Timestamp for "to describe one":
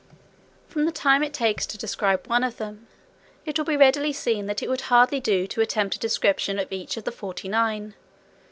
1.67-2.43